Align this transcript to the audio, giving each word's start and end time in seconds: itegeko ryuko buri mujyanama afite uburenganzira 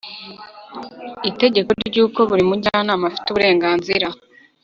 itegeko 1.29 1.69
ryuko 1.89 2.19
buri 2.29 2.43
mujyanama 2.49 3.03
afite 3.09 3.27
uburenganzira 3.29 4.07